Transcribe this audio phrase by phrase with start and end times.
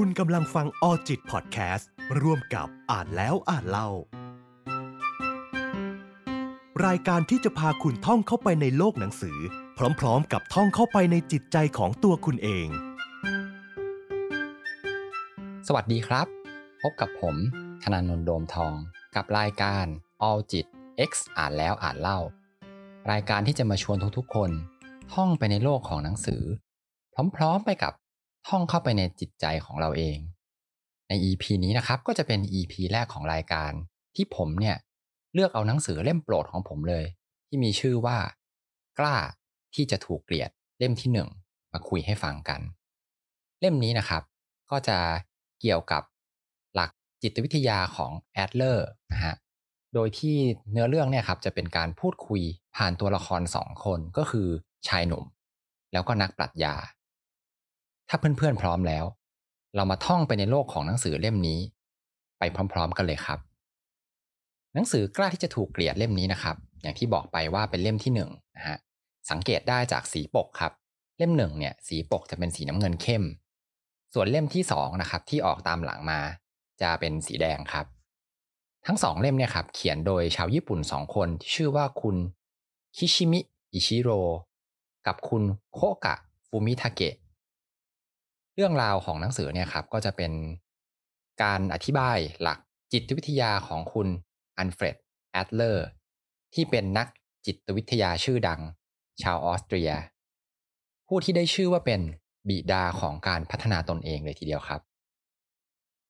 [0.00, 1.88] คุณกำลังฟังออจิตพอดแคสต์
[2.22, 3.88] ร่วมกับอ่านแล้วอ่านเล่า
[6.86, 9.38] รายการที่จะพาคุณท่องเข้าไปในโลกหนังสือ
[10.00, 12.68] พร้อมๆ กับท่องเข้าไปในจิตใจของตัวคุณเอง
[15.66, 16.26] สวัสดีครับ
[16.82, 17.36] พบกับผม
[17.82, 18.74] ธนาโนนโดมทอง
[19.16, 19.86] กับรายการ
[20.28, 20.66] All จิต
[21.10, 22.20] X อ่านแล้วอ่านเล่า
[23.10, 24.50] รายการที่จะมาชวนทุกๆคน
[25.12, 26.42] ท่องไปในโลกของหนังสือ
[27.36, 27.94] พร้อมๆไปกับ
[28.48, 30.18] ท่องเข้าไปในจิตใจของเราเอง
[31.08, 33.72] ใน EP นี้นะครับก็จะเป็น EP แรกของรายการ
[34.14, 34.76] ที่ผมเนี่ย
[35.34, 37.04] เลือกเอาหนังสือเล่มโปรดของผมเลย
[37.46, 38.18] ที่มีชื่อว่า
[38.98, 39.16] กล้า
[39.74, 41.28] ที่จะถูกเกลียดเล่มที่หนึ่ง
[41.72, 42.60] มาคุยให้ฟังกัน
[43.60, 44.22] เล่มนี้นะครับ
[44.70, 44.98] ก็จะ
[45.60, 46.02] เกี่ยวกับ
[46.74, 46.90] หลัก
[47.22, 49.34] จิตวิทยาของแอดเลอร์นะฮะ
[49.94, 50.36] โดยที่
[50.70, 52.42] เนื้อเรื่องเนี่ยครับจะเป็นการพูดคุย
[52.76, 54.48] ผ่านตัวละครสองคนก็คือ
[54.88, 55.24] ชายหนุ่ม
[55.92, 56.74] แล้วก็นักปรัชญา
[58.08, 59.04] ถ้าเพื่อนๆพร้อมแล้ว
[59.76, 61.60] เรามาท่องไปในโลกของหนังสือเล่มนี้
[62.38, 63.38] ไปพร้อมๆกันเลยครับ
[64.74, 68.78] หนังสือกล้าที่จะถูกเกลียดเล่มนี้นะครับ อย่างที่บอกไปว่าเป็นเล่มที่หนึ่งนะฮะ
[69.30, 70.72] สังเกตได้จากสีปกครับ
[71.18, 73.24] เล่มหนึ่งเนี่ยสีปกจะเป็นสีน้ำเงินเข้ม
[74.14, 76.20] ส่วนเล่มที่สองนะครับที่ออกตามหลังมา
[76.82, 77.86] จะเป็นสีแดงครับ
[78.86, 82.16] ทั้งสองเล่มเนี่ยครับเขียนโดยชาวญี่ปุ่นสองคนที่ชื่อว่าคุณ
[82.96, 83.40] คิชิมิ
[83.72, 84.20] อิชิโร่
[85.06, 85.42] กับคุณ
[85.74, 86.14] โคกะ
[86.48, 87.14] ฟูมิทาเกะ
[88.56, 90.32] เรื่องราวของหนังสือเนี่ยครับก็จะเป็น
[91.42, 92.58] การอธิบายหลัก
[92.92, 94.08] จิตวิทยาของคุณ
[94.58, 94.96] อัลเฟรด
[95.32, 95.86] แอดเลอร์
[96.54, 97.06] ที่เป็นนัก
[97.46, 98.60] จิตวิทยาชื่อดัง
[99.22, 99.90] ชาวออสเตรีย
[101.08, 102.00] ผู้ที่ได้ชื่อว่าเป็น
[102.48, 104.80] บิดาของการพัฒนาตนเองเลยทีเดียวครับ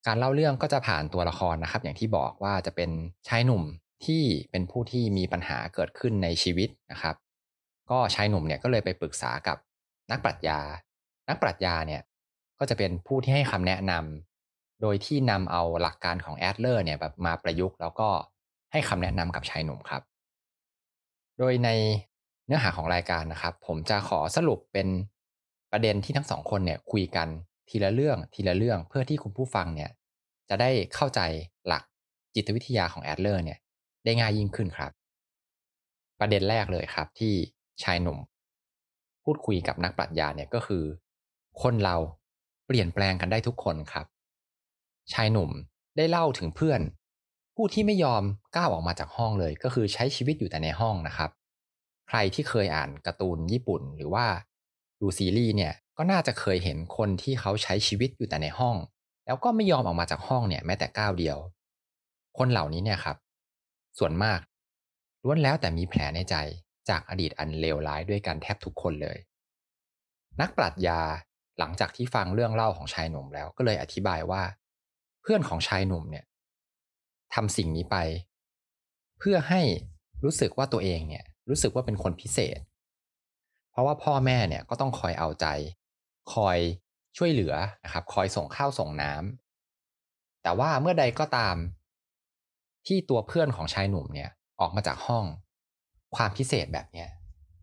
[0.07, 2.91] การเล่าเรื่องก็จะผ่านตัวละครนะครับ อย่างที่บอกว่าจะเป็น
[3.29, 3.63] ชายหนุ่ม
[4.07, 7.17] ที่เป็นผู้ที่มีปัญหาเกิดขึ้นในชีวิตนะครับ
[7.91, 9.59] ก็ชายหนุ่มเนี่ยก็เลยไปปรึกษากับ
[10.11, 10.61] นักปรัชญา
[11.29, 12.03] นักปรัชญาเนี่ย
[12.59, 18.09] ก็จะเป็นผู้ที่ให้คำแนะนำโดยที่นำเอาหลักการของแอดเลอร์เนี่ยแบบมาประยุกต์แล้วก็
[18.73, 20.03] ให้คำแนะนำกับชายหนุ่มครับ
[21.39, 21.69] โดยใน
[22.47, 24.89] เนื้อหาของรายการนะครับ ผมจะขอสรุปเป็น
[25.73, 27.29] ประเด็นที่ทั้งสองคนเนี่ยคุยกัน
[27.69, 29.91] ทีละเรื่องทีละเรื่องเพื่อที่คุณผู้ฟังเนี่ย
[30.49, 31.21] จะได้เข้าใจ
[31.67, 31.83] หลัก
[32.35, 33.59] จิตวิทยาของแอดเลอร์เนี่ย
[34.05, 34.93] ได้ง่ายยิ่งขึ้นครับ
[36.21, 37.35] ประเด็นแรกเลยครับที่
[37.83, 38.19] ชายหนุ่ม
[39.25, 40.85] พูดคุยกับนักปรัชญาเนี่ยก็คือ
[41.63, 41.97] คนเรา
[42.67, 44.07] เปลี่ยนแปลงกันได้ทุกคนครับ
[45.13, 45.51] ชายหนุ่ม
[45.97, 46.81] ได้เล่าถึงเพื่อน
[47.55, 48.23] ผู้ที่ไม่ยอม
[48.57, 51.31] ก้าวออกมาจากห้องเลยก็คือใช้ชีวิตอยู่แต่ในห้องนะครับ
[52.09, 54.27] ใครที่เคยอ่านการ์ตูนญี่ปุ่นหรือว่า
[55.01, 58.77] ดูซีรีส์เนี่ยก็น่าจะเคยเห็นคนที่เขาใช้ชีวิตอยู่แต่ในห้อง
[59.27, 61.39] แล้วก็ไม่ยอมออกมาจากห้องเนี่ยแม้แต่ก้าวเดียว
[62.39, 63.17] คนเหล่านี้เนี่ยครับ
[63.99, 64.41] ส่วนมาก
[65.25, 66.37] ล้วนแล้วแต่มีแผลในใจ
[66.89, 69.19] จากอดีตอันเลวร้ายด้วยกันแทบทุกคนเลย
[70.41, 71.01] นักปรัชญา
[71.59, 74.43] หลังจากที่ฟังเรื่องเล่าของชายหนุ่มแล้วก็เลยอธิบายว่า
[75.23, 76.25] เพื่อนของชายหนุ่มเนี่ย
[77.35, 77.97] ทำสิ่งนี้ไป
[79.19, 79.63] เพื่อให้
[80.25, 82.61] รู้สึกว่าตัวเองเนี่ยรู้สึกว่าเป็นคนพิเศษ
[83.71, 85.47] เพราะว่าพ่อแม่เนี่ยก็ต้องคอยเอาใจ
[86.35, 86.59] คอย
[87.17, 91.57] ช่วยเหลือนะครับ คอยส่งข้าวส่งน้ำแต่ว่าเมื่อใดก็ตาม
[92.87, 94.31] ที่ตัวเพื่อนของชายหนุ่มเนี่ย
[94.61, 95.25] ออกมาจากห้อง
[96.17, 97.09] ความพิเศษแบบเนี้ย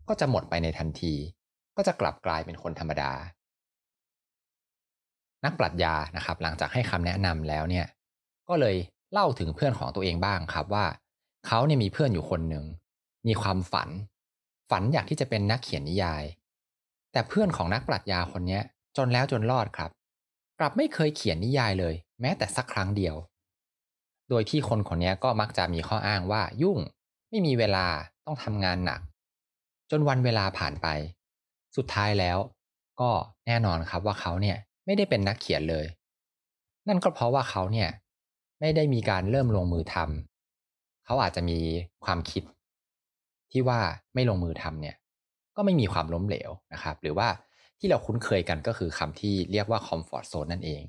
[0.08, 1.14] ก็จะหมดไปในทันที
[1.76, 3.12] ก็จะกลับกลายเป็นคนธรรมดา
[5.44, 7.86] นักปรัชญานะครับ หลังจากให้คำแนะนำแล้วเนี่ย
[8.48, 8.76] ก็เลย
[9.12, 10.86] เล่าถึงเพื่อนของตัวเองบ้างครับว่า
[11.46, 12.64] เขาเนี่ยมีเพื่อนอยู่คนหนึ่ง
[13.26, 13.88] มีความฝัน
[14.70, 16.24] ฝันอยากที่จะเป็นนักเขียนนิยาย
[17.12, 18.60] แต่เพื่อนของนักปรัชญาคนนี้
[18.96, 19.90] จนแล้วจนรอดครับ
[20.58, 23.16] กลับไม่เคยเขียนนิยายเลย แม้แต่สักครั้งเดียว
[24.30, 26.78] โดยที่คนคนนี้ก็มักจะมีข้ออ้างว่ายุ่ง
[27.28, 27.86] ไม่มีเวลา
[28.26, 29.00] ต้องทำงานหนัก
[29.90, 30.86] จนวันเวลาผ่านไป
[31.76, 32.38] สุดท้ายแล้ว
[33.00, 33.10] ก็
[33.46, 35.86] แน่นอนครับว่าเขาเนี่ย ไม่ได้เป็นนักเขียนเลย
[36.88, 37.88] นั่นก็เพราะว่าเขาเนี่ย
[38.60, 41.58] ไม่ได้มีการเริ่มลงมือทำเขาอาจจะมี
[42.04, 42.42] ความคิด
[43.52, 43.80] ที่ว่า
[44.14, 44.96] ไม่ลงมือทำเนี่ย
[45.56, 47.28] ก็ไม่มีความล้มเหลวนะครับ หรือว่า
[47.78, 50.82] ที่เราคุ้นเคยกันก็คือคำที่เรียกว่าคอมฟอร์ทโซนนั่นเอง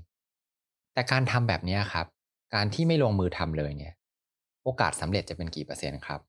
[0.93, 2.07] แต่การทำแบบนี้ครับ
[2.55, 3.93] การที่ไม่ลงมือทำเลยเนี่ย
[4.63, 6.21] โอกาสสำเร็จจะเป็นกี่เปอร์เซ็นต์ครับ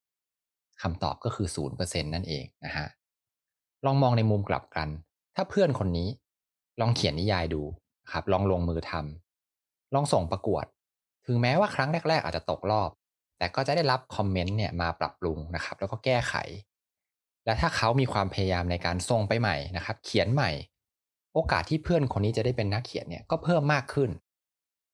[0.82, 2.86] คำตอบก็คือศูนย์เปอร์เซ็นต์นั่นเองนะฮะ
[3.84, 4.88] ลองมองในมุมกลับกัน
[5.36, 6.08] ถ้าเพื่อนคนนี้
[6.80, 7.62] ลองเขียนนิยายดู
[8.12, 10.64] ครับ ลองลงมือทำลองส่งประกวด
[11.26, 12.90] ถึงแม้ว่าครั้งแรก ๆ อาจจะตกรอบ
[13.38, 16.34] แต่ก็จะได้รับคอมเมนต์เนี่ยมาปรับปรุงนะครับ แล้วก็แก้ไข
[17.44, 20.50] และถ้าเขามีความพยายามในการส่งไปใหม่นะครับ เขียนใหม่
[21.34, 24.10] โอกาสที่เพื่อนคนนี้จะได้เป็นนักเขียนเนี่ยก็เพิ่มมากขึ้น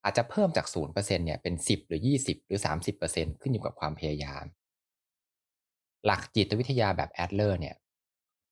[0.05, 2.61] อาจจะเพิ่มจาก0%เนี่ยเป็น 10 หรือ 20 หรือ
[3.01, 4.45] 30%ขึ้นอยู่กับความพยายาม
[6.07, 7.75] หลักจิตวิทยาแบบแอดเลอร์เนี่ย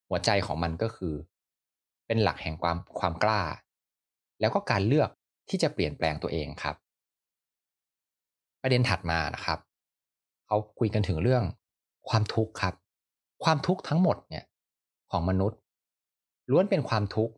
[0.09, 1.13] หัวใจของมันก็คือ
[2.07, 3.41] เป็นหลักแห่งความความกล้า
[4.39, 5.09] แล้วก็การเลือก
[5.49, 6.75] ที่จะเปลี่ยนแปลงตัวเองครับ
[8.61, 9.59] ประเด็นถัดมานะครับ
[10.45, 11.43] เขาคุยกันถึงเรื่อง
[12.09, 12.73] ความทุกข์ครับ
[13.43, 14.45] ความทุกข์ทั้งหมดเนี่ย
[15.11, 15.59] ของมนุษย์
[16.51, 17.33] ล้วนเป็นความทุกข์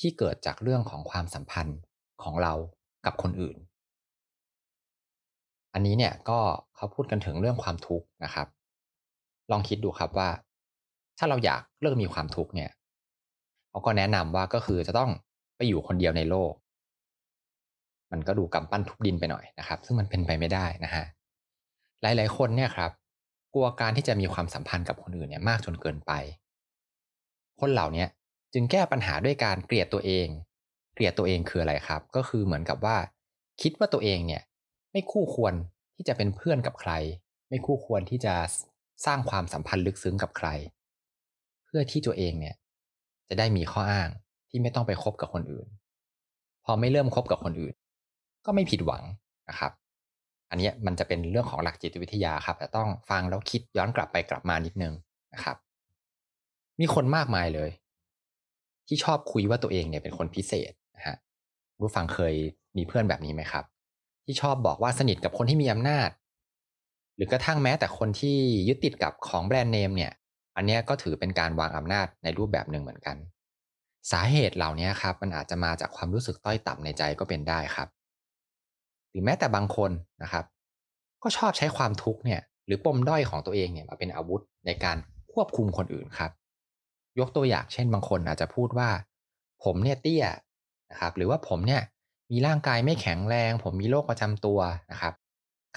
[0.00, 1.78] ที่เกิดจากเรื่องของความสัมพันธ์
[2.22, 2.54] ของเรา
[3.06, 3.56] กับคนอื่น
[5.74, 6.38] อันนี้เนี่ยก็
[6.76, 8.46] เขาพูดกันถึงเรื่องความทุกข์นะครับ
[9.50, 10.28] ลองคิดดูครับว่า
[11.18, 12.70] ถ้าเราอยากเลิกมีความทุกข์เนี่ย
[13.74, 15.10] เขาก็แนะนำว่าก็คือจะต้อง
[15.56, 16.52] ไปอยู่คนเดียวในโลก
[18.12, 21.04] มันก็ดูกำปั้นทุบดินไปหน่อยนะครับ ซึ่งมันเป็นไปไม่ได้นะฮะ
[22.02, 22.90] หลาย ๆ คนเนี่ยครับ
[23.54, 26.12] กลัวการที่จะมีความสัมพันธ์กับคนอื่นเนี่ยมากจนเกินไป
[27.60, 28.06] คนเหล่านี้
[28.52, 30.26] จึงแก้ปัญหาด้วยการเกลียดตัวเอง
[30.94, 32.96] เกลียดตัวเองคืออะไรครับ ก็คือเหมือนกับว่า
[33.62, 34.42] คิดว่าตัวเองเนี่ย
[34.92, 35.54] ไม่คู่ควร
[35.94, 36.92] ที่จะเป็นเพื่อนกับใคร
[37.48, 38.34] ไม่คู่ควรที่จะ
[39.06, 40.48] สร้างความสัมพันธ์ลึกซึ้งกับใคร
[41.64, 42.54] เพื่อที่ตัวเองเนี่ย
[43.28, 44.08] จะได้มีข้ออ้าง
[44.50, 45.66] ที่ไม่ต้องไปคบกับคนอื่น
[46.64, 47.74] พอไม่เริ่มคบกับคนอื่น
[48.46, 49.02] ก็ไม่ผิดหวัง
[49.48, 49.72] นะครับ
[50.50, 54.94] อันนี้มันจะเป็นเรื่องของหลักจิตวิทยาครับแต่ต้องฟังแล้วคิดย้อนกลับไปกลับมานิดนึง
[55.34, 55.56] นะครับ
[56.80, 57.70] มีคนมากมายเลย
[58.88, 61.16] ที่ชอบคุยว่าตัวเองเนี่ยเป็นคนพิเศษนะฮะ
[61.80, 62.34] รู้ฟังเคย
[62.76, 63.64] มีเพื่อนแบบนี้ไหมครับ
[64.24, 66.10] ที่ชอบบอกว่าสนิทกับคนที่มีอำนาจ
[67.16, 68.36] หรือกระทั่งแม้แต่คนที่
[68.68, 70.12] ยึดติดกับของแบรนด์เนมเนี่ย
[70.56, 73.16] อันนี้ก็ถือเป็นการวางอำนาจในรูปแบบหนึ่งเหมือนกัน
[74.12, 77.88] สาเหตุเหล่านี้ครับมันอาจจะมาจากความรู้สึกต้อยต่ำในใจก็เป็นได้ครับ
[79.10, 79.90] หรือแม้แต่บางคน
[80.22, 80.44] นะครับ
[81.22, 84.96] ก็ชอบใช้ความทุกข์เนี่ยหรือปมด้อยของตัวเองเนี่ยมาเป็นอาวุธในการ
[85.32, 86.30] ควบคุมคนอื่นครับ
[87.18, 88.88] ยกตัวอย่างเช่นบางคนอาจจะพูดว่า
[89.64, 90.24] ผมเนี่ยเตี้ย
[90.90, 91.82] นะครับ หรือว่าผมเนี่ย
[92.30, 94.58] มีร่างกายไม่แข็งแรง ผมมีโรคประจำตัว
[94.92, 95.14] นะครับ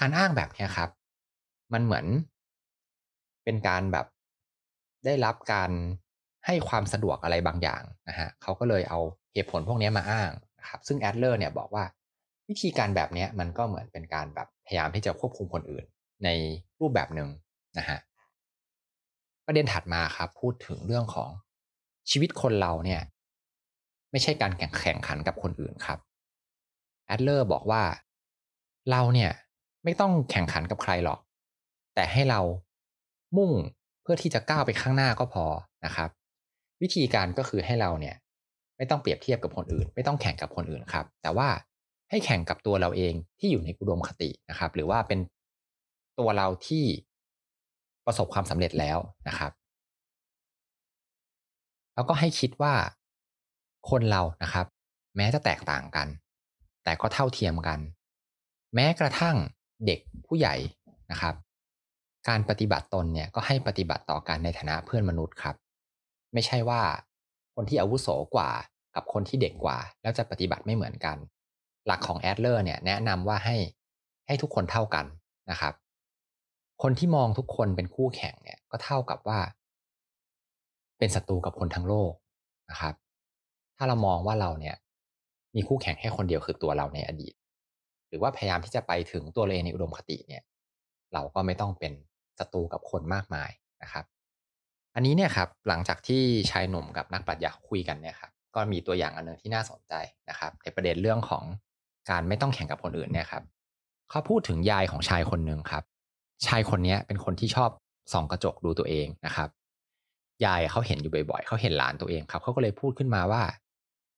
[0.00, 0.90] การอ้างแบบนี้ครับ
[1.72, 2.06] มันเหมือน
[3.44, 4.06] เป็นการแบบ
[5.04, 5.70] ได้รับการ
[6.46, 9.00] ให้ความสะดวกอะไรบางอย่างนะฮะเขาก็เลยเอา
[9.32, 11.84] เหตุผลพวกนี้มาอ้างนะครับซึ่งแอดเลอร์เนี่ยบอกว่า
[12.48, 15.84] วิธีการแบบนี้มันก็เหมือนเป็นการแบบพยายามที่จะควบคุมคนอื่น
[16.24, 16.28] ใน
[16.80, 17.28] รูปแบบหนึ่ง
[17.78, 17.98] นะฮะ
[19.46, 21.30] ประเด็นถัดมาครับพูดถึงเรื่องของ
[22.10, 23.02] ชีวิตคนเราเนี่ย
[24.10, 25.98] ไม่ใช่การแข่งแข่งขันกับคนอื่นครับ
[27.06, 27.82] แอดเลอร์บอกว่า
[28.90, 29.32] เราเนี่ย
[29.84, 31.20] ไม่ต้องแข่งขันกับใครหรอก
[31.94, 32.40] แต่ให้เรา
[33.36, 33.52] มุ่ง
[34.10, 35.44] พื่อที่จะก้าวไปข้างหน้าก็พอ
[35.86, 36.10] นะครับ
[36.82, 38.16] วิธีการก็คือให้เราเนี่ย
[38.76, 41.48] ไม่ต้องเปรียบเทียบกับคนอื่น ไม่ต้องแข่งกับคนอื่นครับ แต่ว่า
[42.10, 45.18] ให้แข่งกับตัวเราเองที่อยู่ในอุดมคตินะครับ หรือว่าเป็น
[46.18, 46.84] ตัวเราที่
[48.06, 49.52] ประสบความสำเร็จแล้วนะครับ
[51.94, 52.74] แล้วก็ให้คิดว่า
[53.90, 54.66] คนเรานะครับ
[55.16, 56.08] แม้จะแตกต่างกัน
[56.84, 57.78] แต่ก็เท่าเทียมกัน
[58.74, 59.36] แม้กระทั่ง
[59.86, 60.54] เด็กผู้ใหญ่
[61.10, 61.34] นะครับ
[62.28, 65.56] การปฏิบัติตนเนี่ยก็ให้ปฏิบัติต่อกันในฐานะเพื่อนมนุษย์ครับ
[66.34, 66.82] ไม่ใช่ว่า
[67.54, 68.50] คนที่อาวุโสกว่า
[68.94, 71.16] กับคนที่เด็กกว่า แล้วจะปฏิบัติไม่เหมือนกัน
[71.86, 73.56] หลักของแอดเลอร์เนี่ยแนะนำว่าให้
[74.26, 75.06] ให้ทุกคนเท่ากัน
[75.50, 75.74] นะครับ
[76.82, 79.38] คนที่มองทุกคนเป็นคู่แข่งเนี่ยก็เท่ากับว่า
[80.98, 82.12] เป็นศัตรูกับคนทั้งโลก
[82.70, 82.94] นะครับ
[83.76, 84.76] ถ้าเรามองว่าเราเนี่ย
[85.54, 87.34] มีคู่แข่งแค่คนเดียวคือตัวเราในอดีต
[88.08, 90.42] หรือว่าพยายามที่จะไปถึงตัวเราเองในอุดมคติเนี่ย
[91.12, 91.92] เราก็ไม่ต้องเป็น
[92.38, 93.50] ศัตรูกับคนมากมาย
[93.82, 94.04] นะครับ
[94.94, 99.94] อันนี้เนี่ยครับหลังจากที่ชายหนุ่มกับนักปรัชญาคุยกันเนี่ยครับก็มีตัวอย่างอันหนึ่งที่น่าสนใจ
[100.28, 101.44] นะครับ ในประเด็นเรื่องของ
[102.10, 103.42] การไม่ต้องแข่งกับคนอื่นเนี่ยครับ
[104.10, 105.82] เขาพูดถึงยายของชายคนหนึ่งครับ
[106.46, 107.70] ชายคนนี้เป็นคนที่ชอบ
[108.12, 109.48] ส่องกระจกดูตัวเองนะครับ
[110.44, 113.42] ยายเขาเห็นอยู่บ่อยๆเขาเห็นหลานตัวเองครับเขาก็เลยพูดขึ้นมาว่า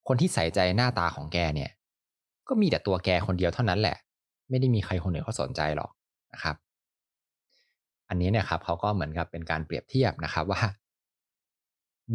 [0.08, 1.70] คนที่ใส่ใจหน้าตาของแกเนี่ย
[2.48, 3.96] ก็มีแต่ตัวแกคนเดียวเท่านั้นแหละ
[4.50, 5.90] ไม่ได้มีใครคนอื่นเขาสนใจหรอก
[6.34, 6.56] นะครับ
[8.10, 10.62] อันนี้เนี่ยครับเขาก็เหมือนกับเป็นการเปรียบเทียบนะครับว่า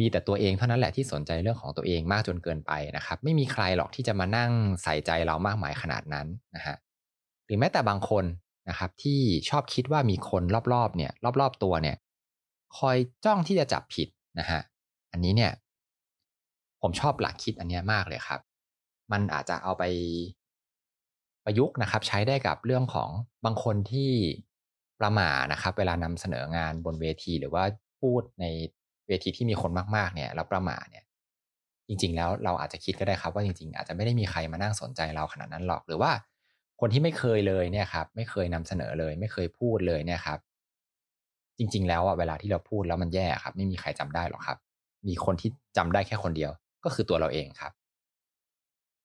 [0.04, 4.50] ีแต่ตัวเองเท่านั้นแหละที่สนใจเรื่องของตัวเองมากจนเกินไปนะครับ ไม่มีใครหรอกที่จะมานั่ง
[4.82, 6.26] ใส่ใจเรามากมายขนาดนั้น
[6.56, 6.76] นะฮะ
[7.46, 8.24] หรือแม้แต่บางคน
[8.68, 11.96] นะครับ ที่ชอบคิดว่ามีคนรอบๆเนี่ย รอบๆตัวเนี่ย
[12.78, 14.60] คอยจ้องที่จะจับผิดนะฮะ
[15.12, 15.52] อันนี้เนี่ย
[16.82, 18.40] ผมชอบหลักคิดอันนี้มากเลยครับ
[19.12, 19.84] มันอาจจะเอาไป
[21.44, 23.10] ประยุกต์นะครับ ใช้ได้กับเรื่องของ
[23.44, 24.10] บางคนที่
[25.00, 27.64] ประมานะครับ เวลานำเสนองานบนเวทีหรือว่า
[28.00, 28.44] พูดใน
[29.08, 31.04] เวทีที่มีคนมากๆเนี่ยแล้วประมาเนี่ย
[31.88, 36.12] จริง ๆ แล้วเราอาจจะคิดก็ได้ครับว่าจริง ๆ อาจจะไม่ได้มีใครมานั่งสนใจเราขนาดนั้นหรอกหรือว่า
[36.80, 40.38] คนที่ไม่เคยเลยเนี่ยครับ ไม่เคยนำเสนอเลย ไม่เคยพูดเลยเนี่ยครับ
[41.58, 44.58] จริง ๆ แล้วอะเวลาที่เราพูดแล้วมันแย่ครับ ไม่มีใครจำได้หรอกครับ
[45.08, 46.50] มีคนที่จำได้แค่คนเดียว
[46.84, 47.72] ก็คือตัวเราเองครับ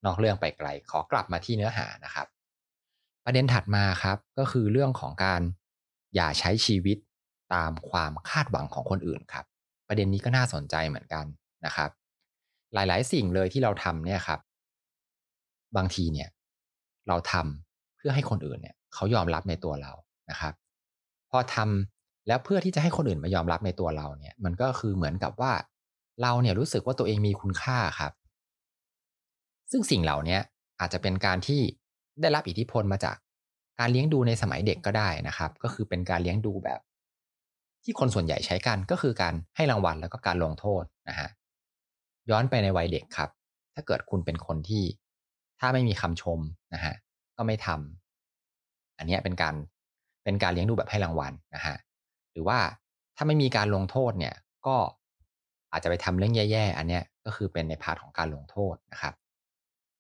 [0.06, 2.28] นอกเรื่องไปไกลขอกลับมาที่เนื้อหานะครับ
[3.26, 5.42] ประเด็นถัดมาครับ ก็คือเรื่องของการ
[6.16, 6.98] อย่าใช้ชีวิต
[7.54, 9.46] ตามความคาดหวังของคนอื่นครับ
[9.88, 11.26] ประเด็นนี้ก็น่าสนใจเหมือนกัน
[11.66, 11.90] นะครับ
[12.74, 14.40] หลายๆ สิ่งเลยที่เราทำเนี่ยครับ
[15.78, 16.30] บางทีเนี่ย
[17.08, 19.94] เราทำเพื่อให้คนอื่นเนี่ย เขายอมรับในตัวเรา
[20.30, 20.54] นะครับ
[21.32, 25.54] พอทำแล้วเพื่อที่จะให้คนอื่นมายอมรับในตัวเราเนี่ย มันก็คือเหมือนกับว่า
[26.22, 28.12] เราเนี่ยรู้สึกว่าตัวเองมีคุณค่าครับ
[29.72, 30.38] ซึ่งสิ่งเหล่านี้
[30.80, 31.62] อาจจะเป็นการที่
[32.22, 33.16] ได้รับอิทธิพลมาจาก
[33.80, 36.80] การเลี้ยงดูในสมัยเด็กก็ได้นะครับ ก็คือเป็นการเลี้ยงดูแบบ
[37.84, 41.30] ที่คนส่วนใหญ่ใช้กันก็คือการให้รางวัลแล้วก็การลงโทษนะฮะ
[42.30, 43.30] ย้อนไปในวัยเด็กครับ
[43.74, 44.84] ถ้าเกิดคุณเป็นคนที่
[45.60, 46.40] ถ้าไม่มีคำชม
[46.74, 46.96] นะฮะ
[47.38, 49.56] ก็ไม่ทำอันนี้เป็นการ
[50.24, 51.76] เป็นการเลี้ยงดูแบบให้รางวัลนะฮะ
[52.32, 52.60] หรือว่า
[53.18, 54.36] ถ้าไม่มีการลงโทษเนี่ย
[54.68, 54.76] ก็
[55.72, 59.14] อาจจะไปทำเรื่องแย่ๆ อันนี้ก็คือเป็นใน part ของการลงโทษนะครับ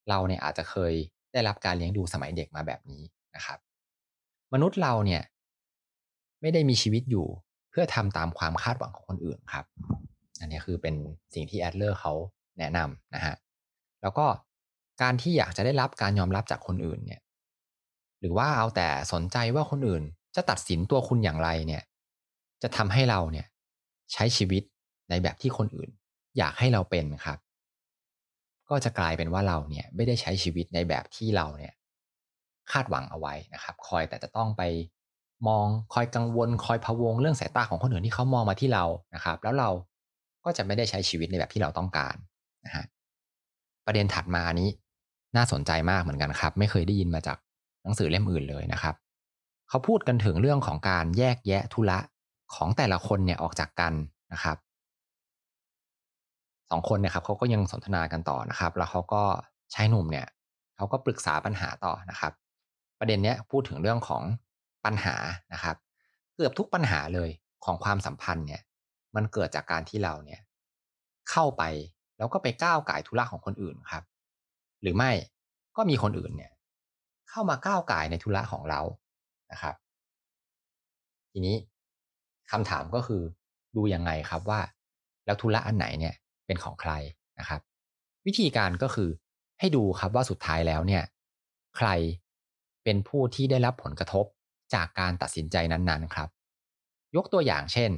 [0.09, 0.93] เราเนี่ยอาจจะเคย
[1.33, 3.03] ได้รับการเลี้ยงดูสมัยเด็กมาแบบนี้
[3.35, 3.59] นะครับ
[4.53, 5.21] มนุษย์เราเนี่ย
[6.41, 7.27] ไม่ได้มีชีวิตอยู่
[7.69, 9.65] เพื่อทำตามความคาดหวังของคนอื่นครับ
[10.39, 10.95] อันนี้คือเป็น
[11.33, 12.13] สิ่งที่แอดเลอร์เขา
[12.59, 13.35] แนะนำนะฮะ
[14.01, 14.25] แล้วก็
[15.01, 17.21] การที่อยากจะได้รับการยอมรับจากคนอื่นเนี่ย
[18.19, 20.03] หรือว่าเอาแต่สนใจว่าคนอื่น
[20.35, 21.83] จะตัดสินตัวคุณอย่างไรเนี่ย
[22.63, 23.45] จะทำให้เราเนี่ย
[24.13, 24.63] ใช้ชีวิต
[25.09, 25.89] ในแบบที่คนอื่น
[26.37, 27.39] อยากให้เราเป็นครับ
[28.69, 31.73] ก็จะกลายเป็นว่าเราเนี่ยไม่ได้ใช้ชีวิตในแบบที่เราเนี่ย
[32.71, 34.63] คาดหวังเอาไว้นะครับ คอยแต่จะต้องไป
[35.47, 38.85] มองคอยกังวล คอยพะวงเรื่องสายตาของคนอื่นที่เขามองมาที่เรา
[39.15, 39.69] นะครับ แล้วเรา
[40.45, 42.15] ก็จะไม่ได้ใช้ชีวิตในแบบที่เราต้องการ
[42.65, 42.85] นะฮะ
[43.85, 44.69] ประเด็นถัดมานี้
[45.35, 47.37] น่าสนใจมากเหมือนกันครับ ไม่เคยได้ยินมาจาก
[47.83, 48.95] หนังสือเล่มอื่นเลยนะครับ
[49.69, 51.99] เขาพูดกันถึงเรื่องของการแยกแยะธุระ
[52.55, 53.93] ของแต่ละคนเนี่ยออกจากกัน
[54.33, 54.57] นะครับ
[56.69, 59.23] สองคนเนี่ยครับเขาก็ยังสนทนากันต่อนะครับ แล้วเขาก็
[59.73, 60.27] ชายหนุ่มเนี่ย
[60.75, 62.33] เขาก็ปรึกษาปัญหาต่อนะครับ
[63.01, 64.23] ประเด็นเนี้ยพูดถึงเรื่องของ
[64.85, 65.15] ปัญหา
[65.53, 65.75] นะครับ
[66.35, 67.29] เกือบทุกปัญหาเลย
[67.65, 68.61] ของความสัมพันธ์เนี่ย
[69.15, 70.41] มันเกิดจากการที่เราเนี่ย
[71.31, 71.63] เข้าไป
[72.17, 74.03] แล้วก็ไปก้าวไก่ธุระของคนอื่นครับ
[74.81, 75.11] หรือไม่
[75.77, 76.51] ก็มีคนอื่นเนี่ย
[77.29, 78.81] เข้ามาก้าวไก่ในธุระของเรา
[79.51, 79.75] นะครับ
[81.31, 81.55] ทีนี้
[82.51, 83.21] คำถามก็คือ
[83.75, 84.61] ดูยังไงครับว่า
[85.25, 86.15] แล้วธุระอันไหนเนี่ย
[86.45, 86.91] เป็นของใคร
[87.39, 87.61] นะครับ
[88.25, 89.09] วิธีการก็คือ
[89.59, 91.03] ให้ดูครับว่าสุดท้ายแล้วเนี่ย
[91.77, 91.89] ใคร
[92.83, 94.25] เป็นผู้ที่ได้รับผลกระทบ
[94.73, 96.29] จากการตัดสินใจนั้นๆครับ
[97.15, 97.91] ยกตัวอย่างเช่น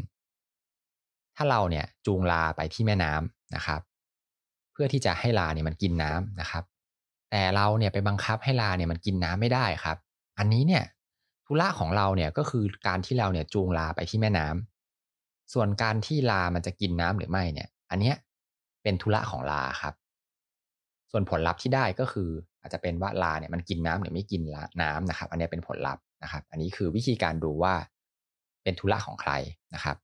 [1.35, 3.81] ถ้าเราเนี่ยจูงลาไปที่แม่น้ำนะครับ
[4.71, 6.63] เพื่อที่จะให้ลาเนี่ยมันกินน้ำนะครับ
[7.31, 9.97] แต่เราเนี่ยไปบังคับให้ลาเนี่ยมันกินน้ำไม่ได้ครับ
[10.37, 10.83] อันนี้เนี่ย
[11.45, 18.15] ธุระของเราเนี่ยก็คือการที่เราเนี่ยจูงลาไปที่แม่น้ำส่วนการที่ลามันจะกินน้ำหรือไม่เนี่ย อันเนี้ย
[18.83, 19.93] เป็นธุระของลาครับ
[21.11, 22.29] ส่วนผลลัพธ์ที่ได้ก็คือ
[22.63, 24.41] อาจจะเป็นว่าลาเนี่ยมันกินน้ำหรือไม่กิน
[24.81, 27.73] น้ำนะครับ อันนี้เป็นผลลัพธ์นะครับ อันนี้คือวิธีการดูว่า
[28.63, 29.31] เป็นธุระของใคร
[29.73, 29.97] นะครับ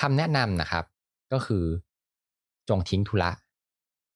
[0.00, 0.84] คำแนะนำนะครับ
[1.32, 1.64] ก็คือ
[2.68, 3.30] จงทิ้งธุระ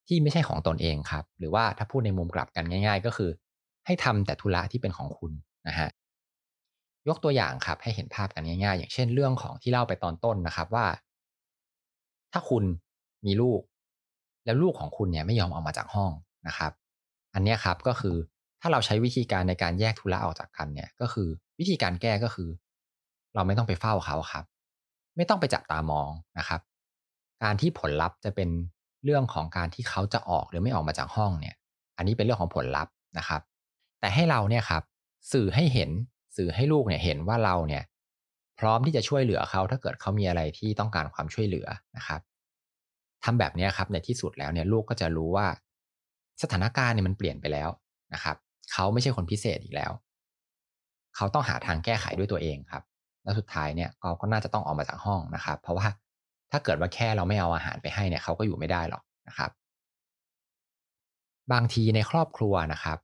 [0.07, 3.31] ที่ไม่ใช่ของตนเองครับ หรือว่าถ้าพูดในมุมกลับกันง่าย ๆ ก็คือ
[3.87, 5.33] ให้ทำแต่ธุระที่เป็นของคุณ
[5.69, 5.89] นะฮะ
[7.09, 10.87] ยกตัวอย่างครับ ให้เห็นภาพกันง่าย ๆ อย่างเช่นเรื่องของที่เล่าไปตอนต้นนะครับว่า
[12.33, 12.65] ถ้าคุณ
[13.27, 13.61] มีลูก
[14.45, 16.11] แล้วลูกของคุณเนี่ยไม่ยอมออกมาจากห้อง
[16.49, 16.73] นะครับ
[17.34, 18.16] อันนี้ครับก็คือ
[18.60, 22.49] ถ้าเราใช้วิธีการในการแยกธุระออกจากกันเนี่ย ก็คือวิธีการแก้ก็คือ
[23.34, 24.44] เราไม่ต้องไปเฝ้าเขาครับ
[25.16, 26.60] ไม่ต้องไปจับตามองนะครับ
[27.42, 28.50] การที่ผลลัพธ์จะเป็น
[29.04, 31.54] เรื่องของการที่เขาจะออกหรือไม่ออกมาจากห้องเนี่ย
[31.96, 33.42] อันนี้เป็นเรื่องของผลลัพธ์นะครับ
[34.00, 34.82] แต่ให้เราเนี่ยครับ
[35.32, 35.90] สื่อให้เห็น
[36.37, 37.82] สื่อให้ลูกเนี่ยเห็นว่าเราเนี่ย
[38.58, 42.20] พร้อมที่จะช่วยเหลือเขาถ้าเกิดเขามีอะไรที่ต้องการความช่วยเหลือนะครับ
[43.25, 45.46] ทำแบบนี้ครับในที่สุดแล้วเนี่ยลูกก็จะรู้ว่า
[46.42, 47.68] สถานการณ์เนี่ยมันเปลี่ยนไปแล้ว
[48.14, 48.37] นะครับ
[48.73, 49.92] เขาไม่ใช่คนพิเศษอีกแล้ว
[51.16, 52.82] เขาต้องหาทางแก้ไขด้วยตัวเองครับ
[53.25, 55.87] แล้วสุดท้ายเนี่ยเขาก็น่าจะต้องออกมาจากห้องนะครับ เพราะว่า
[56.50, 59.50] ถ้าเกิดว่าแค่เราไม่เอาอาหารไปให้เนี่ยเขาก็อยู่ไม่ได้หรอกนะครับ
[61.52, 62.99] บางทีในครอบครัวนะครับ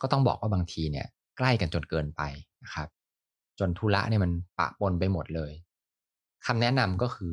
[0.00, 2.22] ก็ต้องบอกว่าบางทีเนี่ย ใกล้กันจนเกินไป
[2.64, 2.88] นะครับ
[3.58, 5.52] จนธุระเนี่ยมันปะปนไปหมดเลย
[6.46, 7.32] คำแนะนำก็คือ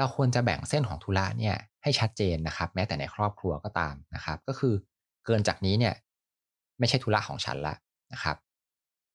[0.00, 4.74] เราควรจะแบ่งเส้นของธุระเนี่ยให้ชัดเจนนะครับ แม้แต่ในครอบครัวก็ตามนะครับ ก็คือ
[5.24, 5.94] เกินจากนี้เนี่ย
[6.78, 7.74] ไม่ใช่ธุระของฉันละ
[8.12, 8.36] นะครับ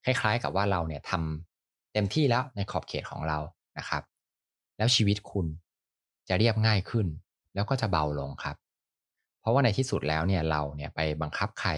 [0.06, 3.40] คล้ายๆกับว่าเราเนี่ยทำเต็มที่แล้วในขอบเขตของเรา
[3.78, 4.04] นะครับ
[4.78, 5.48] แล้วชีวิตคุณ
[6.30, 7.08] จะเรียบง่ายขึ้น
[7.56, 8.56] แล้วก็จะเบาลงครับ
[9.40, 11.72] เพราะว่าในที่สุดแล้วเนี่ยเราเนี่ยไปบังคับใคร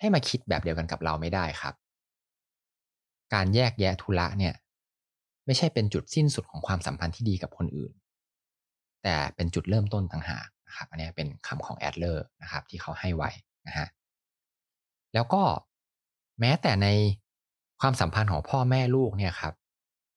[0.00, 1.74] ให้มาคิดแบบเดียวกันกับเราไม่ได้ครับ
[3.34, 4.54] การแยกแยะธุระเนี่ย
[5.46, 7.92] ไม่ใช่เป็นจุดสิ้นสุดของความสัมพันธ์ที่ดีกับคนอื่น
[9.02, 13.30] แต่เป็นจุดเริ่มต้นต่างหากนะครับอันนี้เป็นคำของแอดเลอร์นะครับที่เขาให้ไว้
[13.66, 13.86] นะฮะ
[15.14, 15.42] แล้วก็
[16.40, 16.88] แม้แต่ใน
[17.80, 19.54] ความสัมพันธ์ของพ่อแม่ลูกเนี่ยครับ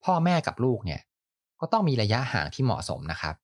[0.05, 1.01] พ่อแม่กับลูกเนี่ย
[1.59, 3.35] ก็ต้องมีระยะห่างที่เหมาะสมนะครับ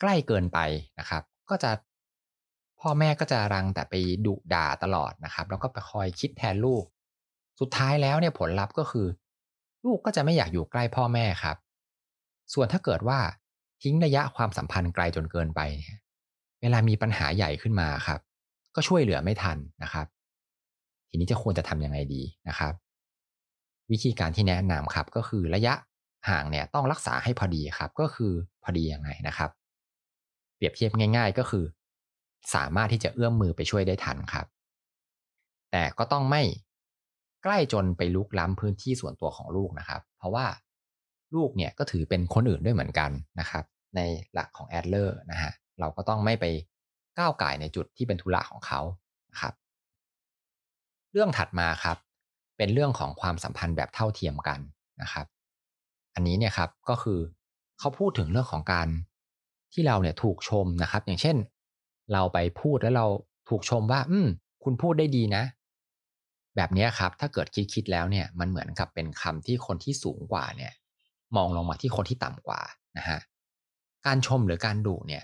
[0.00, 0.58] ใกล้เกินไป
[0.98, 1.70] นะครับ ก็จะ
[2.80, 3.94] พ่อแม่ก็จะรังแต่ไป
[4.26, 6.84] ดุด่าตลอดนะครับ แล้วก็ไปคอยคิดแทนลูก
[7.60, 9.06] สุดท้ายแล้วเนี่ยผลลัพธ์ก็คือ
[9.84, 11.56] ลูกก็จะไม่อยากอยู่ใกล้พ่อแม่ครับ
[12.54, 13.20] ส่วนถ้าเกิดว่า
[13.82, 16.00] ทิ้งระยะความสัมพันธ์ไกลจนเกินไปเนี่ย
[16.60, 18.20] เวลามีปัญหาใหญ่ขึ้นมาครับ
[18.74, 20.06] ก็ช่วยเหลือไม่ทันนะครับ
[21.08, 22.72] ทีนี้จะควรจะทำยังไงดีนะครับ
[23.90, 25.74] วิธีการที่แนะนำครับ ก็คือระยะ
[26.28, 28.32] ห่างเนี่ยต้องรักษาให้พอดีครับ ก็คือ
[28.62, 29.50] พอดียังไงนะครับ
[30.56, 31.64] เปรียบเทียบง่าย ๆ ก็คือ
[32.54, 34.46] สามารถที่จะเอื้อมมือไปช่วยได้ทันครับ
[35.72, 36.42] แต่ก็ต้องไม่
[37.42, 40.46] ใกล้จนไปลุกล้ำพื้นที่ส่วนตัวของลูกนะครับ เพราะว่า
[41.34, 43.64] ลูกเนี่ยก็ถือเป็นคนอื่นด้วยเหมือนกันนะครับ
[43.96, 44.00] ใน
[44.34, 46.44] หลักของแอดเลอร์นะฮะเราก็ต้องไม่ไป
[47.18, 48.80] ก้าวไก่ในจุดที่เป็นธุระของเขา
[49.30, 49.54] นะครับ
[51.12, 51.96] เรื่องถัดมาครับ
[52.56, 54.60] เป็นเรื่องของความสัมพันธ์แบบเท่าเทียมกัน
[55.02, 55.26] นะครับ
[56.14, 57.18] อันนี้เนี่ยครับก็คือ
[57.78, 58.88] เขาพูดถึงเรื่องของการ
[59.72, 61.36] ที่เราเนี่ยถูกชมนะครับ อย่างเช่น
[62.12, 63.06] เราไปพูดแล้วเรา
[63.48, 64.28] ถูกชมว่า อืม
[64.64, 65.44] คุณพูดได้ดีนะ
[66.56, 70.72] แบบนี้ครับ ถ้าเกิดคิดคิดแล้วเนี่ย มันเหมือนกับเป็นคำที่คนที่สูงกว่าเนี่ย
[71.36, 72.60] มองลงมาที่คนที่ต่ำกว่า
[72.98, 73.18] นะฮะ
[74.06, 75.22] การชมหรือการดุเนี่ย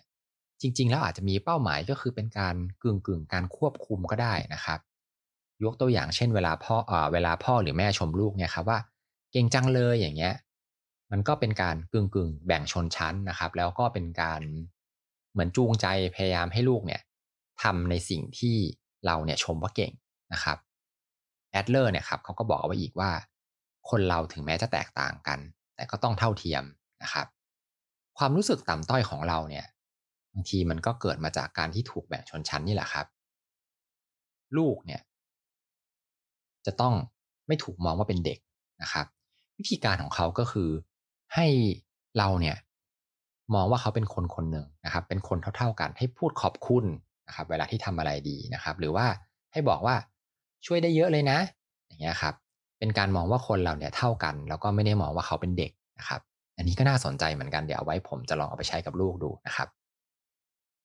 [0.60, 4.80] จริง ๆ แล้วอาจจะมีเป้าหมายก็คือเป็นการกึ่งกึ่งการควบคุมก็ได้นะครับ
[5.64, 8.78] ยกตัวอย่างเช่น เวลาพ่อเอ่อเวลาพ่อหรือแม่ชมลูกเนี่ยครับว่า
[9.32, 10.34] เก่งจังเลยอย่างเงี้ย
[11.12, 14.40] มันก็เป็นการกึ่งกึ่งแบ่งชนชั้นนะครับ แล้วก็เป็นการ
[15.32, 17.00] เหมือนจูงใจพยายามให้ลูกเนี่ย
[17.62, 18.56] ทำในสิ่งที่
[19.06, 19.92] เราเนี่ยชมว่าเก่ง
[20.32, 20.58] นะครับ
[21.52, 23.10] แอดเลอร์เนี่ยครับเขาก็บอกเอาไว้อีกว่า
[23.90, 25.38] คนเราถึงแม้จะแตกต่างกัน
[25.76, 26.64] แต่ก็ต้องเท่าเทียม
[27.02, 27.26] นะครับ
[28.18, 29.66] ความรู้สึกต่ำต้อยของเราเนี่ย
[30.32, 33.06] บางทีมันก็เกิดมาจากการที่ถูกแบ่งชนชั้นนี่แหละครับ
[34.56, 35.00] ลูกเนี่ย
[36.66, 36.94] จะต้อง
[37.46, 38.38] ไม่ถูกมองว่าเป็นเด็ก
[38.82, 39.06] นะครับ
[39.58, 40.70] วิธีการของเขาก็คือ
[41.34, 41.46] ให้
[42.18, 42.56] เราเนี่ย
[43.54, 46.84] มองว่าเขาเป็นคนคนหนึ่งนะครับ เป็นคนเท่า ๆกันให้พูดขอบคุณ
[47.26, 49.06] นะครับ เวลาที่ทำอะไรดีนะครับ หรือว่า
[49.52, 49.96] ให้บอกว่า
[50.66, 51.38] ช่วยได้เยอะเลยนะ
[51.86, 52.34] อย่างเงี้ยครับ
[52.78, 56.20] เป็นการมองว่าคนเราเนี่ยเท่ากัน แล้วก็ไม่ได้มองว่าเขาเป็นเด็กนะครับ
[56.56, 59.68] อันนี้ก็น่าสนใจเหมือนกันเดี๋ยวเอาไว้ผมจะลองเอาไปใช้กับลูกดูนะครับ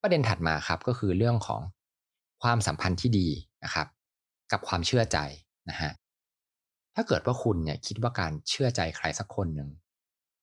[0.01, 1.61] ประเด็นถัดมาครับก็คือเรื่องของ
[2.43, 3.27] ความสัมพันธ์ที่ดี
[3.63, 3.87] นะครับ
[4.51, 5.17] กับความเชื่อใจ
[5.69, 5.91] นะฮะ
[6.95, 9.69] ถ้าเกิดว่าคุณเนี่ยคิดว่าการเชื่อใจใครสักคนหนึ่ง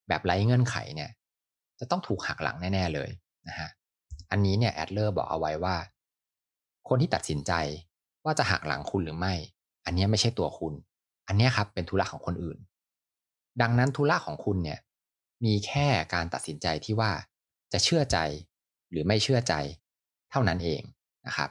[0.09, 1.11] แบบไร้เงื่อนไขเนี่ย
[1.80, 3.11] จะต้องถูกหักหลังแน่ ๆเลย
[3.48, 3.68] นะฮะ
[4.30, 5.76] อันนี้เนี่ยแอดเลอร์บอกเอาไว้ว่า
[6.88, 7.52] คนที่ตัดสินใจ
[8.24, 9.35] ว่าจะหักหลังคุณหรือไม่
[9.85, 10.74] อันนี้ไม่ใช่ตัวคุณ
[11.28, 12.58] อันนี้ครับเป็นธุระของคนอื่น
[13.62, 14.78] ดังนั้นธุระของคุณเนี่ย
[15.44, 17.10] มีแค่การตัดสินใจที่ว่า
[17.72, 18.18] จะเชื่อใจ
[18.90, 19.54] หรือไม่เชื่อใจ
[20.30, 20.82] เท่านั้นเอง
[21.26, 21.50] นะครับ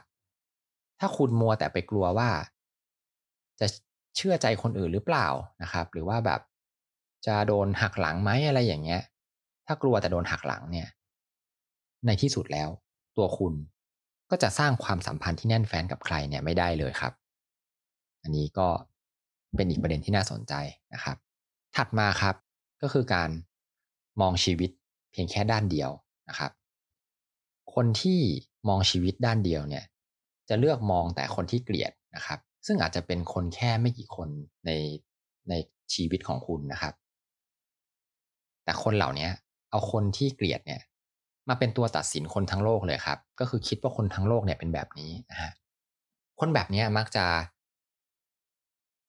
[1.00, 2.30] ถ้าคุณมัวแต่ไปกลัวว่า
[3.60, 3.66] จะ
[4.16, 5.28] เชื่อใจคนอื่นหรือเปล่า
[5.62, 6.40] นะครับ หรือว่าแบบ
[7.26, 9.02] จะโดนหักหลังไหมอะไรอย่างเงี้ย
[9.66, 10.88] ถ้ากลัวแต่โดนหักหลังเนี่ย
[12.06, 12.68] ในที่สุดแล้ว
[13.16, 13.54] ตัวคุณ
[14.30, 17.12] ก็จะสร้างความสัมพันธ์ที่แน่นแฟ้นกับใครเนี่ยไม่ได้เลยครับ
[18.22, 18.68] อันนี้ก็
[19.56, 20.54] เป็นอีกประเด็นที่น่าสนใจ
[20.94, 21.16] นะครับ
[21.76, 22.36] ถัดมาครับ
[22.82, 23.30] ก็คือการ
[24.20, 24.70] มองชีวิต
[25.12, 25.90] เพียงแค่ด้านเดียว
[26.28, 26.52] นะครับ
[27.74, 28.20] คนที่
[28.68, 29.84] มองชีวิตด้านเดียวเนี่ย
[30.48, 34.28] จะเลือกมองแต่คนที่เกลียดนะครับ ซึ่งอาจจะเป็นคนแค่ไม่กี่คน
[34.66, 34.70] ใน
[35.48, 35.52] ใน
[35.94, 36.94] ชีวิตของคุณนะครับ
[38.64, 39.28] แต่คนเหล่านี้
[39.70, 40.80] เอาคนที่เกลียดเนี่ย
[41.48, 45.52] มาเป็นตัวตัดสินคนทั้งโลกเลยครับ ก็คือคิดว่าคนทั้งโลกเนี่ยเป็นแบบนี้นะฮะ
[46.40, 47.24] คนแบบนี้มักจะ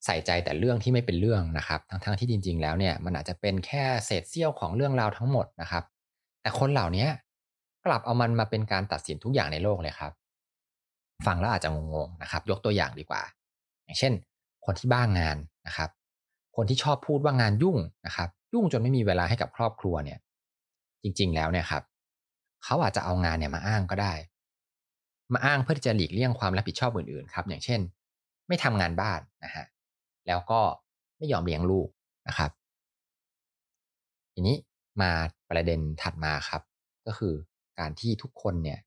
[0.08, 5.84] ใส่ใจแต่เรื่องที่ไม่เป็นเรื่องนะครับทั้งๆที่จริง ๆ แล้วเนี่ยมันอาจจะเป็นแค่เศษเสี้ยวของเรื่องราวทั้งหมดนะครับ
[6.42, 7.06] แต่คนเหล่านี้
[7.86, 10.12] กลับเอามันมาเป็นการตัดสินทุกอย่างในโลกเลยครับ
[11.26, 13.22] ฟังแล้วอาจจะงงๆนะครับ ยกตัวอย่างดีกว่า
[13.84, 14.12] อย่างเช่น
[14.64, 15.90] คนที่บ้างงานนะครับ
[16.56, 20.18] คนที่ชอบพูดว่างานยุ่งนะครับ ยุ่งจนไม่มีเวลาให้กับครอบครัวเนี่ย
[21.02, 21.82] จริง ๆ แล้วเนี่ยครับ
[22.64, 24.14] เขาอาจจะเอางานเนี่ยมาอ้างก็ได้
[25.32, 27.80] มาอ้างเพื่อที่จะหลีกเลี่ยงความรับผิดชอบอื่นๆครับ อย่างเช่น
[28.48, 29.64] ไม่ทำงานบ้านนะฮะ
[30.28, 30.60] แล้วก็
[31.18, 31.88] ไม่ยอมเลี้ยงลูก
[32.28, 32.50] นะครับ
[34.32, 34.56] ทีนี้
[35.02, 35.10] มา
[35.50, 36.62] ประเด็นถัดมาครับ
[37.06, 37.34] ก็คือ
[37.78, 38.78] การที่ทุกคนเนี่ย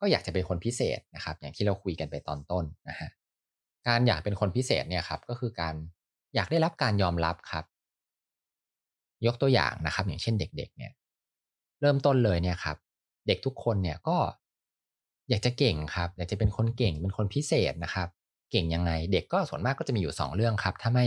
[0.00, 3.08] ก็อยากจะเป็นคนพิเศษนะครับ อย่างที่เราคุยกันไปตอนต้นนะฮะ
[3.88, 5.74] การอยากเป็นคนพิเศษเนี่ยครับก็คือการ
[6.34, 7.64] อยากได้รับการยอมรับครับ
[9.26, 10.92] ยกตัวอย่างนะครับ อย่างเช่นเด็ก ๆ เนี่ย
[11.80, 12.76] เริ่มต้นเลยเนี่ยครับ
[13.26, 14.16] เด็กทุกคนเนี่ยก็
[15.28, 18.08] อยากจะเก่งครับ อยากจะเป็นคนเก่งเป็นคนพิเศษนะครับ
[18.50, 21.06] เก่งยังไง เด็กก็ส่วนมากก็จะมีอยู่ 2 เรื่องครับ ถ้าไม่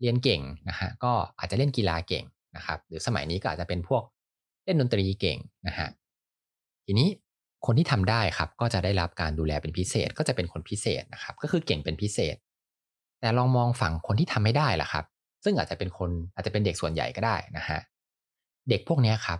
[0.00, 2.24] เรียนเก่งนะฮะก็อาจจะเล่นกีฬาเก่ง
[2.56, 4.02] นะครับ หรือสมัยนี้ก็อาจจะเป็นพวก
[4.64, 5.88] เล่นดนตรีเก่งนะฮะ
[6.86, 7.08] ทีนี้
[7.66, 12.36] คนที่ทำได้ครับ ก็จะได้รับการดูแลเป็นพิเศษ ก็จะเป็นคนพิเศษนะครับ ก็คือเก่งเป็นพิเศษ
[13.20, 15.04] แต่ลองมองฝั่งคนที่ทำไม่ได้ล่ะครับ
[15.44, 17.80] ซึ่งอาจจะเป็นคนอาจจะเป็นเด็กส่วนใหญ่ก็ได้นะฮะ
[18.68, 19.38] เด็กพวกนี้ครับ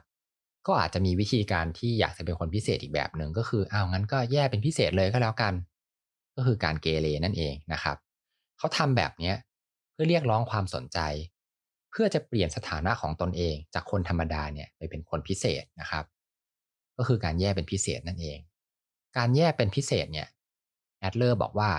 [0.67, 5.55] ก็อาจจะมีวิธีการที่อยากจะเป็นคนพิเศษอีกแบบหนึ่งก็คืออ้าวงั้นก็แย่เป็นพิเศษเลยก็แล้วกัน
[6.37, 7.97] ก็คือการเกเรนั่นเองนะครับ
[8.59, 9.37] เขาทำแบบเนี้ย
[9.93, 10.99] เพื่อเรียกร้องความสนใจ
[11.91, 16.05] เพื่อจะเปลี่ยนสถานะของตนเอง จากคนธรรมดาเนี่ยไปเป็นคนพิเศษนะครับ
[16.97, 18.39] ก็คือการแย่เป็นพิเศษนั่นเอง
[19.17, 20.29] การแย่เป็นพิเศษเนี่ย
[21.01, 21.71] แอดเลอร์บอกว่า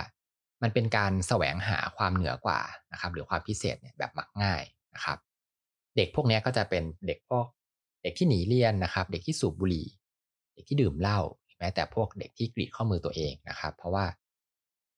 [0.62, 2.60] มันเป็นการแสวงหาความเหนือกว่า
[2.92, 4.62] นะครับ หรือความพิเศษเนี่ยแบบมักง่าย
[4.94, 5.18] นะครับ
[5.96, 7.46] เด็กพวกนี้ก็จะเป็นเด็กพวก
[8.02, 9.86] เด็กที่หนีเรียนนะครับ เด็กที่สูบบุหรี่
[10.54, 11.20] เด็กที่ดื่มเหล้า
[11.58, 14.04] แม้แต่พวกเด็กที่กรีดข้อมือตัวเองนะครับ เพราะว่า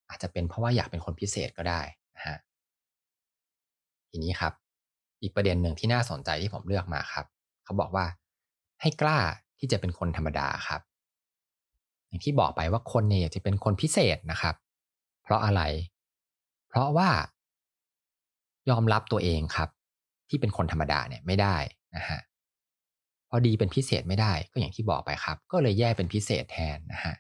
[0.09, 1.81] อาจจะเป็นเพราะว่าอยากเป็นคนพิเศษก็ได้
[2.16, 2.38] นะฮะ
[4.11, 4.53] ทีนี้ครับ
[5.23, 7.27] อีกประเด็นหนึ่งที่น่าสนใจที่ผมเลือกมาครับ
[7.64, 8.05] เขาบอกว่า
[8.81, 9.18] ให้กล้า
[9.59, 10.81] ที่จะเป็นคนธรรมดาครับ
[12.09, 14.55] อย่างที่บอกไปว่าคนเนี่ยจะเป็นคนพิเศษนะครับ
[15.23, 15.62] เพราะอะไร
[16.68, 17.09] เพราะว่า
[18.71, 19.68] ยอมรับตัวเองครับ
[20.29, 21.57] ที่เป็นคนธรรมดาเนี่ยไม่ได้
[21.97, 22.18] นะฮะ
[23.29, 27.14] พอดีเป็นพิเศษไม่ได้ก็อย่างที่บอกไปครับ ก็เลยแย่เป็นพิเศษแทนนะฮะ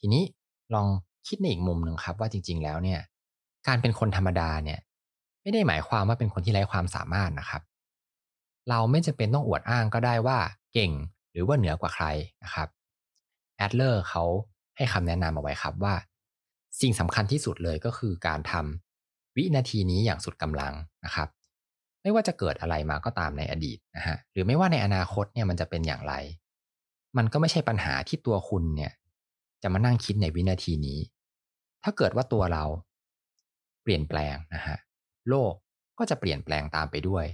[0.00, 0.22] ทีนี้
[0.74, 0.86] ลอง
[1.28, 3.00] คิดในอีกมุมหนึ่งครับว่าจริง ๆ แล้วเนี่ย
[3.66, 4.78] การเป็นคนธรรมดาเนี่ย
[5.42, 7.62] ไม่ได้หมายความว่าเป็นคนที่ไร้ความสามารถนะครับ
[8.68, 10.38] เราไม่จำเป็นต้องอวดอ้างก็ได้ว่า
[10.72, 10.92] เก่ง
[11.32, 12.06] หรือว่าเหนือกว่าใคร
[12.44, 12.68] นะครับ
[13.56, 14.24] แอดเลอร์เขา
[14.76, 15.94] ให้คำแนะนำเอาไว้ครับว่า
[16.80, 20.72] สิ่งสำคัญที่สุดเลยก็คือการทำวินาทีนี้อย่างสุดกำลัง
[21.04, 21.28] นะครับ
[22.02, 26.14] ไม่ว่าจะเกิดอะไรมาก็ตามในอดีตนะฮะหรือไม่ว่าในอนาคตเนี่ยมันจะเป็นอย่างไร
[27.16, 28.92] มันก็ไม่ใช่ปัญหาที่ตัวคุณเนี่ย
[29.62, 30.98] จะมานั่งคิดในวินาทีนี้
[31.82, 32.64] ถ้าเกิดว่าตัวเรา
[33.82, 34.76] เปลี่ยนแปลงนะฮะ
[35.28, 35.52] โลก
[35.98, 37.26] ก็จะเปลี่ยนแปลงตามไปด้วย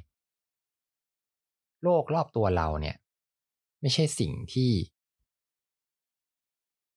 [1.82, 2.96] โลกรอบตัวเราเนี่ย
[3.80, 4.70] ไม่ใช่สิ่งที่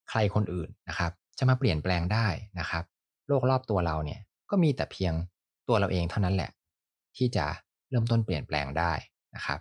[0.10, 2.28] ใครคนอื่นนะครับ จะมาเปลี่ยนแปลงได้
[2.60, 2.84] นะครับ
[3.28, 5.14] โลกรอบตัวเราเนี่ย ก็มีแต่เพียง
[5.68, 6.52] ตัวเราเองเท่านั้นแหละ
[7.18, 7.46] ที่จะ
[7.90, 8.94] เริ่มต้นเปลี่ยนแปลงได้
[9.36, 9.60] นะครับ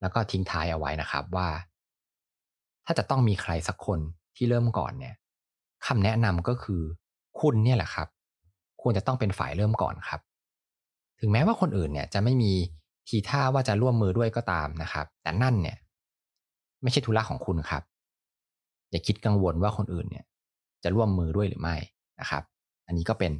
[0.00, 1.48] แล้วก็ทิ้งท้ายเอาไว้นะครับว่า
[2.86, 4.00] ถ้าจะต้องมีใครสักคน
[4.38, 5.14] ที่เริ่มก่อนเนี่ย
[5.86, 6.82] คำแนะนำก็คือ
[7.40, 8.08] คุณเนี่ยแหละครับ
[8.82, 10.20] ควรจะต้องเป็นฝ่ายเริ่มก่อนครับ
[11.20, 12.52] ถึงแม้ว่าคนอื่นเนี่ยจะไม่มี
[13.08, 15.76] ทีท่าว่าจะร่วมมือด้วยก็ตามนะครับ แต่นั่นเนี่ย
[16.82, 17.82] ไม่ใช่ธุระของคุณครับ
[18.90, 20.24] อย่าคิดกังวลว่าคนอื่นเนี่ย
[20.82, 21.76] จะร่วมมือด้วยหรือไม่
[22.20, 22.42] นะครับ
[22.86, 23.32] อันนี้ก็เป็น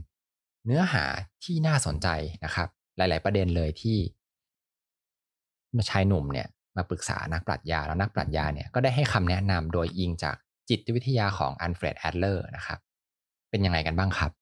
[0.64, 1.04] เนื้อหา
[1.44, 2.08] ที่น่าสนใจ
[2.44, 3.98] นะครับ หลาย ๆ ประเด็นเลยที่
[5.90, 10.36] ชายหนุ่มเนี่ยมาปรึกษานักปรัชญาแล้วนักปรัชญาเนี่ยก็ได้ให้คำแนะนำโดยอิงจาก
[10.68, 12.78] จิตวิทยาของอัลเฟรดแอดเลอร์นะครับ
[13.50, 14.32] เป็นยังไงกันบ้างครับ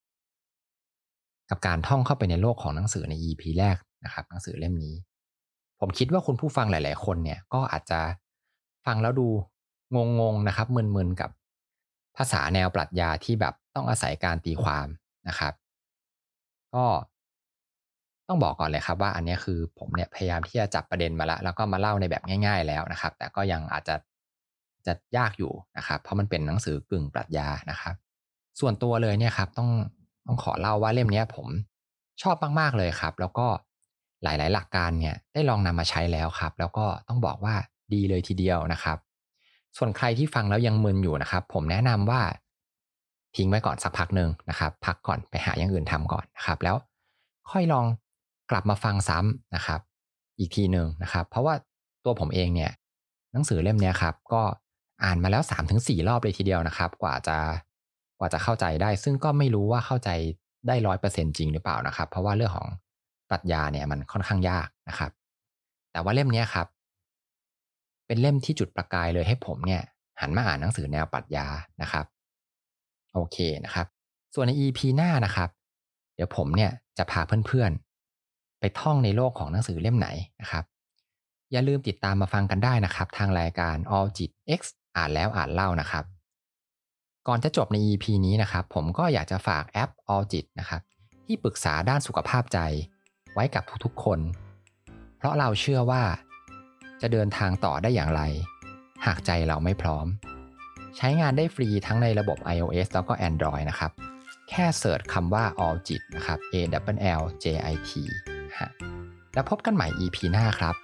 [1.50, 4.94] กับการท่องเข้าไปในโลกของหนังสือใน EP แรกนะครับ หนังสือเล่มนี้
[5.80, 8.00] ผมคิดว่าคุณผู้ฟังหลาย ๆ คนเนี่ยก็อาจจะ
[8.86, 9.28] ฟังแล้วดู
[10.20, 11.30] งง ๆ นะครับมึน ๆ กับ
[12.16, 14.86] ภาษาแนวปรัชญาที่แบบต้องอาศัยการตีความ
[15.28, 15.52] นะครับ
[16.74, 16.84] ก็
[18.28, 23.94] ต้องบอกก่อนเลยครับว่าอันนี้คือผมเนี่ยพยายามที่จะจับประเด็นมาแล้วแล้วก็มาเล่าในแบบง่าย ๆ แล้วนะครับ แต่ก็ยังอาจจะ
[24.87, 27.94] จะยากอยู่นะครับ เพราะมันเป็นหนังสือกึ่งปรัชญานะครับ
[28.61, 29.70] ส่วนตัวเลยเนี่ยครับต้อง
[30.27, 31.46] ต้องขอเล่าว่าเล่มนี้ผม
[32.22, 33.46] ชอบมากๆเลยครับ แล้วก็
[34.22, 37.55] หลายๆ หลักการเนี่ยได้ลองนำมาใช้แล้วครับ แล้วก็ต้องบอกว่า
[37.92, 38.99] ดีเลยทีเดียวนะครับ
[39.77, 42.20] ส่วนใครที่ฟังแล้วยังมึนอยู่นะครับ ผมแนะนำว่า
[43.37, 46.77] ทิ้งไว้ก่อนสักพักหนึ่งนะครับ พักก่อนไปหาอย่างอื่นทำก่อนนะครับ แล้ว
[47.51, 47.87] ค่อยลอง
[48.51, 49.81] กลับมาฟังซ้ำนะครับ
[50.38, 51.55] อีกทีหนึ่งนะครับ เพราะว่า
[52.05, 52.72] ตัวผมเองเนี่ย
[53.33, 54.42] หนังสือเล่มนี้ครับ ก็
[55.04, 57.38] อ่านมาแล้วสามถึงสี่รอบเลยทีเดียวนะครับ กว่าจะ
[58.18, 60.11] กว่าจะเข้าใจได้ ซึ่งก็ไม่รู้ว่าเข้าใจ
[60.68, 62.68] ได้ร้อยเปอร์เซ็นจริงหรือเปล่านะครับ เพราะว่าเรื่องของ
[63.30, 65.11] ปรัชญาเนี่ยมันค่อนข้างยากนะครับ
[65.92, 66.66] แต่ว่าเล่มนี้ครับ
[68.06, 69.82] เป็นเล่มที่จุดประกายเลยให้ผมเนี่ย
[70.20, 71.46] หันมาอ่านหนังสือแนวปรัชญา
[71.82, 72.04] นะครับ
[73.14, 73.87] โอเคนะครับ
[74.35, 75.48] ส่วนใน EP หน้านะครับ
[76.16, 80.09] เดี๋ยวผมเนี่ยจะพาเพื่อนๆ ไปท่องในโลกของหนังสือเล่มไหน
[80.40, 80.64] นะครับ
[81.52, 84.62] อย่าลืมติดตามมาฟังกันได้นะครับ ทางรายการ All จิต X
[84.96, 86.04] อ่านแล้วอ่านเล่านะครับ
[87.28, 90.80] ก่อนจะจบใน EP นี้นะครับ ผมก็อยากจะฝากแอป All จิตนะครับ
[91.26, 92.59] ที่ปรึกษาด้านสุขภาพใจ
[93.35, 94.20] ไว้กับทุกๆคน
[95.16, 96.02] เพราะเราเชื่อว่า
[97.00, 98.22] จะเดินทางต่อได้อย่างไร
[99.06, 100.06] หากใจเราไม่พร้อม
[100.96, 103.90] ใช้งานได้ฟรีทั้งในระบบ iOS แล้วก็ Android นะครับ
[104.48, 106.54] แค่เสิร์ชคำว่า All จิตนะครับ A
[106.94, 107.90] W L J I T
[108.59, 108.70] ฮะ
[109.35, 110.74] แล้วพบกันใหม่ EP หน้าครับ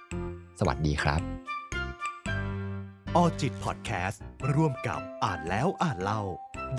[0.67, 1.21] วัสดีครับ
[3.15, 4.23] ออจิตพอดแคสต์
[4.53, 6.21] ร่วมกับอ่านแล้วอ่านเล่า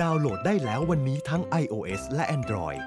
[0.00, 2.80] ดาวน์โหลดได้แล้ววันนี้ทั้ง iOS และ Android